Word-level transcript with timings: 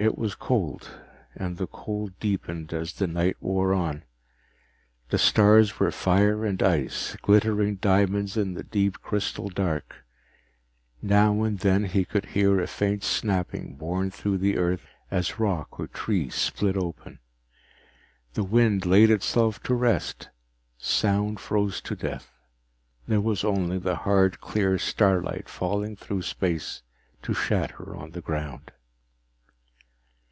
It 0.00 0.16
was 0.16 0.36
cold, 0.36 0.96
and 1.34 1.56
the 1.56 1.66
cold 1.66 2.16
deepened 2.20 2.72
as 2.72 2.92
the 2.92 3.08
night 3.08 3.36
wore 3.40 3.74
on. 3.74 4.04
The 5.10 5.18
stars 5.18 5.80
were 5.80 5.90
fire 5.90 6.44
and 6.46 6.62
ice, 6.62 7.16
glittering 7.20 7.74
diamonds 7.78 8.36
in 8.36 8.54
the 8.54 8.62
deep 8.62 9.00
crystal 9.02 9.48
dark. 9.48 10.04
Now 11.02 11.42
and 11.42 11.58
then 11.58 11.86
he 11.86 12.04
could 12.04 12.26
hear 12.26 12.60
a 12.60 12.68
faint 12.68 13.02
snapping 13.02 13.74
borne 13.74 14.12
through 14.12 14.38
the 14.38 14.56
earth 14.56 14.86
as 15.10 15.40
rock 15.40 15.80
or 15.80 15.88
tree 15.88 16.30
split 16.30 16.76
open. 16.76 17.18
The 18.34 18.44
wind 18.44 18.86
laid 18.86 19.10
itself 19.10 19.60
to 19.64 19.74
rest, 19.74 20.28
sound 20.78 21.40
froze 21.40 21.80
to 21.80 21.96
death, 21.96 22.30
there 23.08 23.20
was 23.20 23.42
only 23.42 23.78
the 23.78 23.96
hard 23.96 24.40
clear 24.40 24.78
starlight 24.78 25.48
falling 25.48 25.96
through 25.96 26.22
space 26.22 26.82
to 27.22 27.34
shatter 27.34 27.96
on 27.96 28.12
the 28.12 28.20
ground. 28.22 28.70